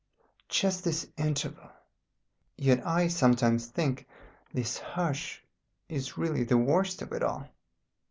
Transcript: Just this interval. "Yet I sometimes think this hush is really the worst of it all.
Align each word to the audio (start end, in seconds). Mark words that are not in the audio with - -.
Just 0.49 0.83
this 0.83 1.05
interval. 1.15 1.69
"Yet 2.57 2.83
I 2.87 3.07
sometimes 3.07 3.67
think 3.67 4.07
this 4.51 4.79
hush 4.79 5.43
is 5.89 6.17
really 6.17 6.43
the 6.43 6.57
worst 6.57 7.03
of 7.03 7.11
it 7.13 7.21
all. 7.21 7.47